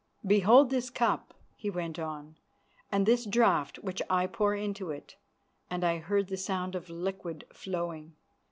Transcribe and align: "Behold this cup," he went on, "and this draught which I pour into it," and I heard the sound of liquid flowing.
"Behold 0.25 0.71
this 0.71 0.89
cup," 0.89 1.35
he 1.55 1.69
went 1.69 1.99
on, 1.99 2.35
"and 2.91 3.05
this 3.05 3.23
draught 3.23 3.77
which 3.83 4.01
I 4.09 4.25
pour 4.25 4.55
into 4.55 4.89
it," 4.89 5.15
and 5.69 5.83
I 5.83 5.99
heard 5.99 6.27
the 6.27 6.37
sound 6.37 6.73
of 6.73 6.89
liquid 6.89 7.45
flowing. 7.53 8.15